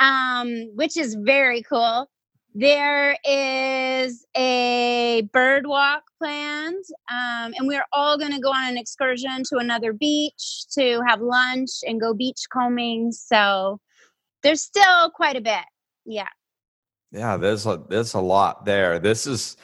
um, 0.00 0.72
which 0.74 0.96
is 0.96 1.16
very 1.20 1.62
cool. 1.62 2.10
There 2.52 3.16
is 3.24 4.26
a 4.36 5.28
bird 5.32 5.68
walk 5.68 6.02
planned, 6.18 6.84
um, 7.12 7.54
and 7.56 7.68
we're 7.68 7.86
all 7.92 8.18
going 8.18 8.32
to 8.32 8.40
go 8.40 8.50
on 8.50 8.72
an 8.72 8.76
excursion 8.76 9.44
to 9.50 9.58
another 9.58 9.92
beach 9.92 10.64
to 10.72 11.00
have 11.06 11.20
lunch 11.20 11.70
and 11.86 12.00
go 12.00 12.12
beach 12.12 12.46
combing. 12.52 13.12
So 13.12 13.78
there's 14.42 14.62
still 14.62 15.12
quite 15.12 15.36
a 15.36 15.40
bit. 15.40 15.64
Yeah. 16.04 16.26
Yeah, 17.14 17.36
there's 17.36 17.64
a 17.64 17.80
there's 17.88 18.14
a 18.14 18.20
lot 18.20 18.64
there. 18.64 18.98
This 18.98 19.26
is 19.26 19.56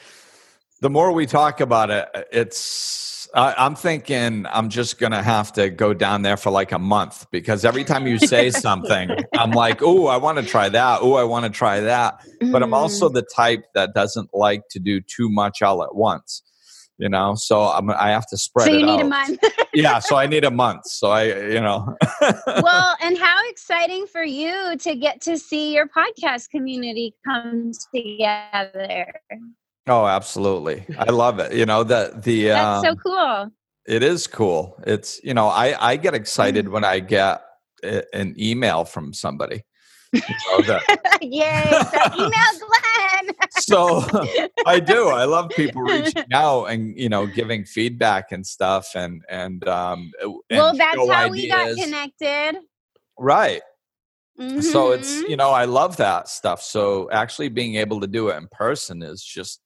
the 0.79 0.89
more 0.89 1.11
we 1.11 1.25
talk 1.25 1.59
about 1.59 1.89
it, 1.91 2.07
it's 2.31 3.29
I, 3.35 3.53
I'm 3.57 3.75
thinking 3.75 4.45
I'm 4.49 4.69
just 4.69 4.97
gonna 4.99 5.21
have 5.21 5.51
to 5.53 5.69
go 5.69 5.93
down 5.93 6.21
there 6.21 6.37
for 6.37 6.49
like 6.49 6.71
a 6.71 6.79
month 6.79 7.27
because 7.29 7.65
every 7.65 7.83
time 7.83 8.07
you 8.07 8.19
say 8.19 8.51
something, 8.67 9.09
I'm 9.35 9.53
like, 9.53 9.81
oh, 9.81 10.07
I 10.07 10.15
want 10.17 10.37
to 10.37 10.45
try 10.45 10.69
that. 10.69 10.99
Oh, 11.01 11.15
I 11.15 11.23
want 11.25 11.43
to 11.43 11.51
try 11.51 11.81
that. 11.81 12.25
But 12.51 12.63
I'm 12.63 12.73
also 12.73 13.09
Mm. 13.09 13.13
the 13.13 13.21
type 13.35 13.65
that 13.75 13.93
doesn't 13.93 14.29
like 14.33 14.63
to 14.71 14.79
do 14.79 15.01
too 15.01 15.29
much 15.29 15.61
all 15.61 15.83
at 15.83 15.93
once. 15.93 16.41
You 17.01 17.09
know, 17.09 17.33
so 17.35 17.63
I'm, 17.63 17.89
I 17.89 18.09
have 18.11 18.27
to 18.27 18.37
spread 18.37 18.65
so 18.67 18.71
you 18.73 18.85
need 18.85 18.99
out. 18.99 19.01
a 19.01 19.05
month. 19.05 19.39
yeah, 19.73 19.97
so 19.97 20.17
I 20.17 20.27
need 20.27 20.43
a 20.43 20.51
month. 20.51 20.85
So 20.85 21.09
I, 21.09 21.23
you 21.49 21.59
know, 21.59 21.95
well, 22.61 22.95
and 23.01 23.17
how 23.17 23.39
exciting 23.49 24.05
for 24.05 24.21
you 24.23 24.77
to 24.77 24.95
get 24.95 25.19
to 25.21 25.35
see 25.39 25.73
your 25.73 25.87
podcast 25.87 26.51
community 26.51 27.15
come 27.25 27.71
together. 27.95 29.13
oh, 29.87 30.05
absolutely, 30.05 30.85
I 30.99 31.05
love 31.11 31.39
it. 31.39 31.53
You 31.53 31.65
know, 31.65 31.83
the 31.83 32.13
the 32.23 32.49
That's 32.49 32.83
so 32.85 32.91
um, 32.91 32.97
cool. 32.97 33.51
It 33.87 34.03
is 34.03 34.27
cool. 34.27 34.79
It's 34.85 35.19
you 35.23 35.33
know 35.33 35.47
I 35.47 35.75
I 35.93 35.95
get 35.95 36.13
excited 36.13 36.65
Mm-hmm. 36.65 36.73
when 36.73 36.83
I 36.83 36.99
get 36.99 37.41
a, 37.83 38.03
an 38.15 38.35
email 38.37 38.85
from 38.85 39.11
somebody. 39.11 39.63
You 40.13 40.21
know, 40.21 40.61
that- 40.67 41.17
Yay. 41.21 41.63
So 41.71 42.23
email 42.25 42.53
Glenn. 42.59 43.10
So 43.51 44.03
I 44.65 44.79
do. 44.79 45.07
I 45.09 45.25
love 45.25 45.49
people 45.55 45.81
reaching 45.81 46.23
out 46.33 46.65
and 46.65 46.97
you 46.97 47.09
know 47.09 47.27
giving 47.27 47.65
feedback 47.65 48.31
and 48.31 48.45
stuff 48.45 48.95
and 48.95 49.21
and 49.29 49.67
um 49.67 50.11
and 50.21 50.33
well, 50.51 50.73
that's 50.75 50.95
show 50.95 51.11
how 51.11 51.29
we 51.29 51.47
got 51.47 51.75
connected. 51.75 52.59
Right. 53.17 53.61
So 54.59 54.91
it's 54.91 55.21
Mhm. 55.21 55.29
you 55.29 55.37
know 55.37 55.51
I 55.51 55.65
love 55.65 55.97
that 55.97 56.27
stuff. 56.27 56.61
So 56.61 57.09
actually 57.11 57.49
being 57.49 57.75
able 57.75 57.99
to 58.01 58.07
do 58.07 58.29
it 58.29 58.37
in 58.37 58.47
person 58.51 59.01
is 59.03 59.23
just 59.23 59.61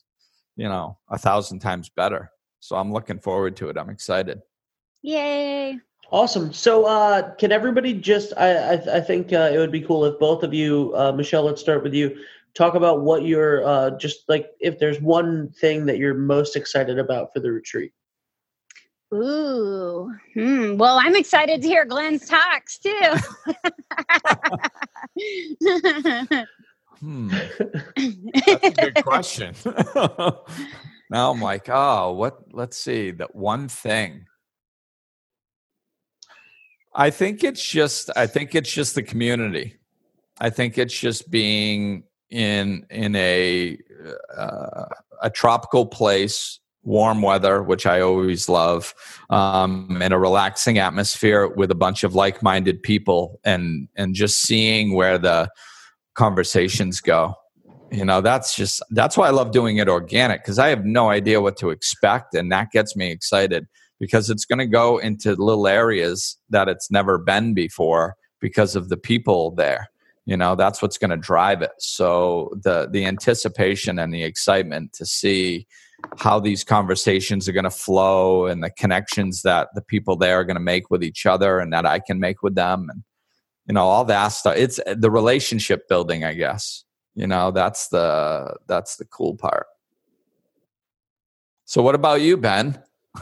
you 0.55 0.67
know 0.67 0.97
a 1.09 1.17
thousand 1.17 1.59
times 1.59 1.89
better. 1.89 2.29
So 2.59 2.75
I'm 2.75 2.91
looking 2.91 3.19
forward 3.19 3.55
to 3.57 3.69
it. 3.69 3.77
I'm 3.77 3.89
excited. 3.89 4.39
Yay. 5.01 5.79
Awesome. 6.12 6.53
So, 6.53 6.85
uh, 6.85 7.33
can 7.35 7.51
everybody 7.51 7.93
just? 7.93 8.33
I 8.38 8.74
I, 8.74 8.97
I 8.97 9.01
think 9.01 9.33
uh, 9.33 9.50
it 9.53 9.57
would 9.57 9.71
be 9.71 9.81
cool 9.81 10.05
if 10.05 10.19
both 10.19 10.43
of 10.43 10.53
you, 10.53 10.93
uh, 10.95 11.12
Michelle. 11.12 11.43
Let's 11.43 11.62
start 11.62 11.83
with 11.83 11.93
you. 11.93 12.15
Talk 12.55 12.75
about 12.75 13.01
what 13.01 13.25
you're 13.25 13.65
uh, 13.65 13.91
just 13.91 14.29
like. 14.29 14.51
If 14.59 14.79
there's 14.79 15.01
one 15.01 15.50
thing 15.50 15.85
that 15.88 15.97
you're 15.97 16.13
most 16.13 16.55
excited 16.55 16.97
about 16.97 17.33
for 17.33 17.41
the 17.41 17.51
retreat. 17.51 17.91
Ooh. 19.13 20.13
Hmm. 20.33 20.77
Well, 20.77 20.97
I'm 20.97 21.15
excited 21.15 21.62
to 21.62 21.67
hear 21.67 21.85
Glenn's 21.85 22.27
talks 22.27 22.79
too. 22.79 23.12
Hmm. 27.00 27.27
That's 27.27 28.63
a 28.63 28.71
good 28.71 29.03
question. 29.03 29.53
now 29.95 31.31
I'm 31.31 31.41
like, 31.41 31.67
oh, 31.69 32.13
what? 32.13 32.39
Let's 32.53 32.77
see. 32.77 33.12
That 33.12 33.35
one 33.35 33.67
thing. 33.67 34.25
I 36.93 37.09
think 37.09 37.43
it's 37.43 37.63
just. 37.63 38.09
I 38.15 38.27
think 38.27 38.55
it's 38.55 38.71
just 38.71 38.95
the 38.95 39.03
community. 39.03 39.75
I 40.39 40.50
think 40.50 40.77
it's 40.77 40.97
just 40.97 41.29
being 41.29 42.03
in 42.29 42.86
in 42.89 43.15
a 43.15 43.77
uh, 44.38 44.86
a 45.22 45.29
tropical 45.29 45.86
place, 45.86 46.60
warm 46.84 47.22
weather, 47.22 47.63
which 47.63 47.86
I 47.86 48.01
always 48.01 48.50
love, 48.50 48.94
um, 49.29 50.01
in 50.01 50.12
a 50.12 50.20
relaxing 50.20 50.77
atmosphere 50.77 51.48
with 51.48 51.72
a 51.72 51.75
bunch 51.75 52.03
of 52.03 52.15
like 52.15 52.44
minded 52.44 52.82
people, 52.84 53.39
and 53.44 53.88
and 53.96 54.15
just 54.15 54.41
seeing 54.41 54.94
where 54.94 55.17
the 55.17 55.50
conversations 56.15 57.02
go. 57.02 57.36
You 57.91 58.04
know 58.04 58.19
that's 58.19 58.56
just 58.56 58.82
that's 58.89 59.15
why 59.15 59.28
i 59.28 59.30
love 59.30 59.52
doing 59.52 59.78
it 59.78 59.88
organic 59.88 60.41
because 60.41 60.58
i 60.58 60.69
have 60.69 60.86
no 60.86 61.10
idea 61.12 61.39
what 61.39 61.56
to 61.58 61.69
expect 61.69 62.34
and 62.34 62.52
that 62.52 62.71
gets 62.71 62.95
me 62.95 63.12
excited 63.12 63.67
because 63.99 64.30
it's 64.32 64.43
going 64.43 64.60
to 64.60 64.65
go 64.65 64.97
into 64.97 65.36
little 65.36 65.67
areas 65.67 66.38
that 66.49 66.67
it's 66.67 66.89
never 66.89 67.19
been 67.19 67.54
before 67.54 68.15
because 68.39 68.76
of 68.76 68.89
the 68.89 68.97
people 68.97 69.52
there 69.52 69.89
you 70.25 70.35
know 70.35 70.55
that's 70.55 70.81
what's 70.81 70.97
going 70.97 71.11
to 71.11 71.17
drive 71.17 71.61
it. 71.61 71.71
So 71.79 72.51
the 72.63 72.88
the 72.91 73.05
anticipation 73.05 73.99
and 73.99 74.13
the 74.13 74.23
excitement 74.23 74.93
to 74.93 75.05
see 75.05 75.67
how 76.17 76.39
these 76.39 76.63
conversations 76.63 77.47
are 77.47 77.51
going 77.51 77.63
to 77.63 77.69
flow 77.69 78.45
and 78.45 78.63
the 78.63 78.69
connections 78.69 79.41
that 79.43 79.69
the 79.75 79.81
people 79.81 80.15
there 80.15 80.39
are 80.39 80.43
going 80.43 80.55
to 80.55 80.61
make 80.61 80.89
with 80.89 81.03
each 81.03 81.25
other 81.25 81.59
and 81.59 81.73
that 81.73 81.85
i 81.85 81.99
can 81.99 82.19
make 82.19 82.43
with 82.43 82.53
them 82.53 82.88
and 82.91 83.01
you 83.67 83.73
know 83.73 83.85
all 83.85 84.05
that 84.05 84.27
stuff. 84.27 84.55
It's 84.55 84.79
the 84.85 85.09
relationship 85.09 85.88
building 85.88 86.23
i 86.23 86.33
guess. 86.33 86.83
You 87.15 87.27
know 87.27 87.51
that's 87.51 87.88
the 87.89 88.55
that's 88.67 88.97
the 88.97 89.05
cool 89.05 89.35
part. 89.35 89.67
So 91.65 91.81
what 91.81 91.95
about 91.95 92.21
you 92.21 92.38
ben? 92.38 92.81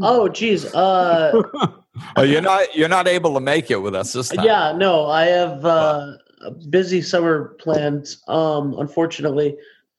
Oh, 0.00 0.28
geez. 0.28 0.66
Uh, 0.74 1.42
oh 2.16 2.22
you're 2.22 2.40
not 2.40 2.74
you're 2.74 2.88
not 2.88 3.06
able 3.06 3.34
to 3.34 3.40
make 3.40 3.70
it 3.70 3.76
with 3.76 3.94
us 3.94 4.12
this 4.12 4.28
time 4.28 4.44
yeah, 4.44 4.72
no, 4.72 5.06
I 5.06 5.26
have 5.26 5.64
uh, 5.64 6.16
a 6.40 6.50
busy 6.50 7.02
summer 7.02 7.56
plans, 7.60 8.22
um, 8.28 8.74
unfortunately, 8.78 9.56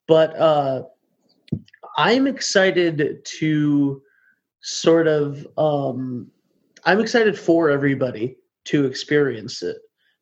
but 0.08 0.36
uh, 0.38 0.84
I'm 1.98 2.28
excited 2.28 3.24
to 3.40 4.02
sort 4.62 5.08
of. 5.08 5.48
Um, 5.58 6.32
I'm 6.84 7.00
excited 7.00 7.38
for 7.38 7.70
everybody 7.70 8.38
to 8.66 8.86
experience 8.86 9.62
it. 9.62 9.78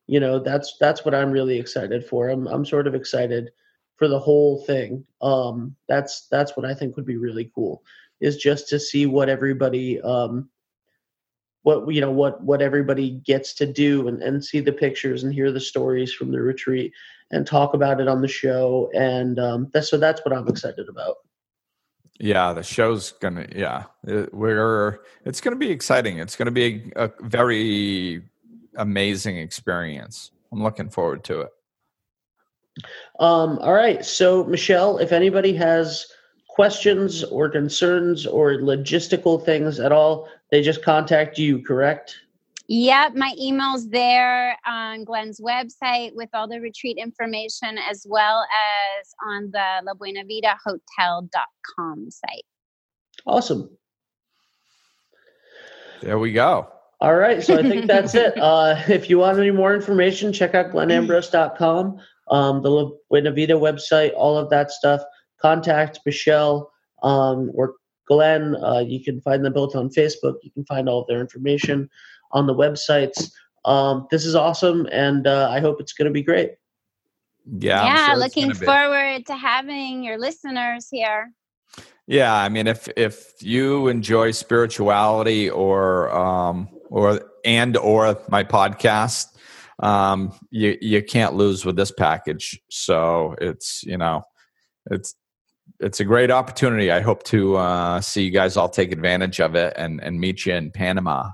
You 0.07 0.19
know, 0.19 0.39
that's 0.39 0.75
that's 0.79 1.05
what 1.05 1.15
I'm 1.15 1.31
really 1.31 1.59
excited 1.59 2.05
for. 2.05 2.29
I'm 2.29 2.47
I'm 2.47 2.65
sort 2.65 2.87
of 2.87 2.95
excited 2.95 3.51
for 3.95 4.07
the 4.07 4.19
whole 4.19 4.63
thing. 4.65 5.05
Um, 5.21 5.75
that's 5.87 6.27
that's 6.29 6.57
what 6.57 6.65
I 6.65 6.73
think 6.73 6.95
would 6.95 7.05
be 7.05 7.17
really 7.17 7.51
cool 7.55 7.83
is 8.19 8.35
just 8.35 8.67
to 8.67 8.79
see 8.79 9.05
what 9.05 9.29
everybody 9.29 10.01
um, 10.01 10.49
what 11.63 11.93
you 11.93 12.01
know 12.01 12.11
what 12.11 12.41
what 12.43 12.61
everybody 12.61 13.11
gets 13.11 13.53
to 13.53 13.65
do 13.65 14.07
and, 14.07 14.21
and 14.23 14.43
see 14.43 14.59
the 14.59 14.71
pictures 14.71 15.23
and 15.23 15.33
hear 15.33 15.51
the 15.51 15.59
stories 15.59 16.13
from 16.13 16.31
the 16.31 16.41
retreat 16.41 16.93
and 17.31 17.45
talk 17.45 17.73
about 17.73 18.01
it 18.01 18.07
on 18.07 18.21
the 18.21 18.27
show. 18.27 18.89
And 18.93 19.39
um, 19.39 19.69
that's 19.73 19.89
so 19.89 19.97
that's 19.97 20.21
what 20.25 20.33
I'm 20.33 20.47
excited 20.47 20.87
about. 20.89 21.17
yeah 22.19 22.53
the 22.53 22.63
show's 22.63 23.13
gonna 23.13 23.47
yeah 23.55 23.85
it, 24.05 24.33
we're 24.33 24.99
it's 25.25 25.41
gonna 25.41 25.55
be 25.55 25.71
exciting. 25.71 26.19
It's 26.19 26.35
gonna 26.35 26.51
be 26.51 26.91
a, 26.95 27.05
a 27.05 27.11
very 27.21 28.23
amazing 28.75 29.37
experience. 29.37 30.31
I'm 30.51 30.63
looking 30.63 30.89
forward 30.89 31.23
to 31.25 31.41
it. 31.41 31.49
Um, 33.19 33.59
all 33.59 33.73
right, 33.73 34.05
so 34.05 34.43
Michelle, 34.45 34.99
if 34.99 35.11
anybody 35.11 35.53
has 35.53 36.05
questions 36.59 37.23
or 37.23 37.47
concerns 37.47 38.27
or 38.27 38.55
logistical 38.55 39.41
things 39.41 39.79
at 39.79 39.93
all, 39.93 40.27
they 40.51 40.61
just 40.61 40.83
contact 40.83 41.37
you, 41.37 41.63
correct? 41.63 42.17
Yep, 42.67 43.15
my 43.15 43.33
email's 43.39 43.87
there 43.87 44.57
on 44.67 45.05
Glenn's 45.05 45.39
website 45.39 46.13
with 46.15 46.27
all 46.33 46.49
the 46.49 46.59
retreat 46.59 46.97
information 46.97 47.77
as 47.89 48.05
well 48.09 48.41
as 48.41 49.15
on 49.25 49.51
the 49.51 49.79
La 49.85 49.93
Buena 49.93 50.25
Vida 50.25 50.57
Hotel.com 50.65 52.11
site. 52.11 52.43
Awesome. 53.25 53.69
there 56.01 56.19
we 56.19 56.33
go 56.33 56.67
All 56.99 57.15
right, 57.15 57.41
so 57.41 57.57
I 57.57 57.63
think 57.63 57.87
that's 57.87 58.15
it. 58.15 58.33
Uh, 58.37 58.83
if 58.89 59.09
you 59.09 59.19
want 59.19 59.39
any 59.39 59.51
more 59.51 59.73
information, 59.73 60.33
check 60.33 60.55
out 60.55 60.71
glenambrose.com, 60.71 61.99
um, 62.29 62.61
the 62.63 62.69
La 62.69 62.89
Buena 63.09 63.31
Vida 63.31 63.53
website, 63.53 64.11
all 64.13 64.37
of 64.37 64.49
that 64.49 64.71
stuff. 64.71 65.01
Contact 65.41 65.99
Michelle 66.05 66.71
um, 67.03 67.51
or 67.53 67.75
Glenn. 68.07 68.55
Uh, 68.55 68.79
you 68.79 69.03
can 69.03 69.21
find 69.21 69.45
them 69.45 69.53
both 69.53 69.75
on 69.75 69.89
Facebook. 69.89 70.35
You 70.43 70.51
can 70.51 70.65
find 70.65 70.89
all 70.89 71.01
of 71.01 71.07
their 71.07 71.21
information 71.21 71.89
on 72.31 72.47
the 72.47 72.55
websites. 72.55 73.31
Um, 73.65 74.07
this 74.09 74.25
is 74.25 74.35
awesome, 74.35 74.87
and 74.91 75.27
uh, 75.27 75.49
I 75.51 75.59
hope 75.59 75.81
it's 75.81 75.93
going 75.93 76.07
to 76.07 76.11
be 76.11 76.23
great. 76.23 76.51
yeah 77.59 77.85
yeah, 77.85 78.07
sure 78.07 78.17
looking 78.17 78.53
forward 78.53 79.25
to 79.25 79.35
having 79.35 80.03
your 80.03 80.17
listeners 80.17 80.87
here. 80.91 81.31
Yeah, 82.07 82.33
I 82.33 82.49
mean, 82.49 82.65
if 82.65 82.89
if 82.97 83.33
you 83.39 83.87
enjoy 83.87 84.31
spirituality 84.31 85.49
or 85.49 86.09
um 86.09 86.69
or 86.89 87.21
and 87.45 87.77
or 87.77 88.19
my 88.29 88.43
podcast, 88.43 89.27
um, 89.79 90.33
you 90.49 90.77
you 90.81 91.03
can't 91.03 91.35
lose 91.35 91.65
with 91.65 91.75
this 91.75 91.91
package. 91.91 92.59
So 92.69 93.35
it's 93.39 93.83
you 93.83 93.97
know, 93.97 94.23
it's 94.89 95.13
it's 95.79 95.99
a 95.99 96.05
great 96.05 96.31
opportunity. 96.31 96.91
I 96.91 97.01
hope 97.01 97.23
to 97.23 97.55
uh, 97.57 98.01
see 98.01 98.23
you 98.23 98.31
guys 98.31 98.57
all 98.57 98.69
take 98.69 98.91
advantage 98.91 99.39
of 99.39 99.55
it 99.55 99.73
and 99.75 100.01
and 100.01 100.19
meet 100.19 100.45
you 100.45 100.53
in 100.53 100.71
Panama. 100.71 101.31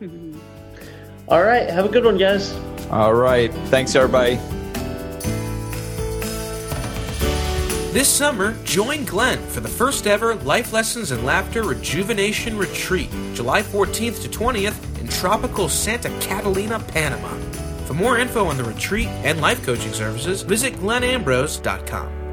All 1.26 1.42
right, 1.42 1.70
have 1.70 1.86
a 1.86 1.88
good 1.88 2.04
one, 2.04 2.18
guys. 2.18 2.52
All 2.90 3.14
right, 3.14 3.50
thanks 3.70 3.94
everybody. 3.94 4.38
This 7.94 8.08
summer, 8.08 8.54
join 8.64 9.04
Glenn 9.04 9.38
for 9.48 9.60
the 9.60 9.68
first 9.68 10.06
ever 10.06 10.34
Life 10.34 10.72
Lessons 10.72 11.12
and 11.12 11.24
Laughter 11.24 11.62
Rejuvenation 11.62 12.58
Retreat, 12.58 13.08
July 13.34 13.62
14th 13.62 14.20
to 14.22 14.28
20th 14.28 15.00
in 15.00 15.06
tropical 15.08 15.68
Santa 15.68 16.10
Catalina, 16.20 16.80
Panama. 16.80 17.32
For 17.86 17.94
more 17.94 18.18
info 18.18 18.46
on 18.46 18.56
the 18.56 18.64
retreat 18.64 19.06
and 19.22 19.40
life 19.40 19.64
coaching 19.64 19.92
services, 19.92 20.42
visit 20.42 20.74
glenambrose.com. 20.74 22.23